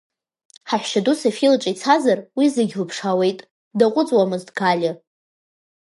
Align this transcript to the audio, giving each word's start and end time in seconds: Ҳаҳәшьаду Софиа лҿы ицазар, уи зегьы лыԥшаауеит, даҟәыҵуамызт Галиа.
Ҳаҳәшьаду 0.69 1.15
Софиа 1.21 1.49
лҿы 1.53 1.69
ицазар, 1.73 2.19
уи 2.37 2.45
зегьы 2.55 2.77
лыԥшаауеит, 2.81 3.39
даҟәыҵуамызт 3.77 4.49
Галиа. 4.57 4.93